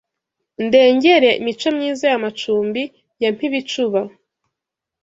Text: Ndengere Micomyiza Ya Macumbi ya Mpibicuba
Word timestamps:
Ndengere 0.65 1.31
Micomyiza 1.45 2.05
Ya 2.11 2.19
Macumbi 2.25 2.83
ya 3.21 3.29
Mpibicuba 3.33 4.01